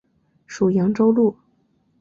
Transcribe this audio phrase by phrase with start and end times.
[0.47, 1.37] 属扬州路。